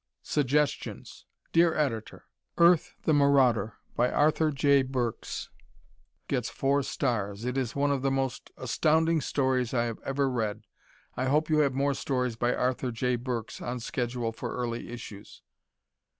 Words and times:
Suggestions 0.23 1.27
Dear 1.53 1.75
Editor: 1.75 2.25
"Earth, 2.57 2.95
the 3.03 3.13
Marauder," 3.13 3.75
by 3.95 4.09
Arthur 4.11 4.49
J. 4.51 4.81
Burks, 4.81 5.49
gets 6.27 6.49
four 6.49 6.81
stars. 6.81 7.45
It 7.45 7.55
is 7.55 7.75
one 7.75 7.91
of 7.91 8.01
the 8.01 8.09
most 8.09 8.49
astounding 8.57 9.21
stories 9.21 9.75
I 9.75 9.83
have 9.83 9.99
ever 10.03 10.27
read. 10.27 10.65
I 11.15 11.25
hope 11.25 11.51
you 11.51 11.59
have 11.59 11.75
more 11.75 11.93
stories 11.93 12.35
by 12.35 12.51
Arthur 12.55 12.91
J. 12.91 13.15
Burks 13.15 13.61
on 13.61 13.79
schedule 13.79 14.31
for 14.31 14.55
early 14.57 14.89
issues. 14.89 15.43